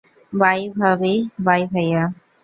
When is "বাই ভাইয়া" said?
1.45-2.03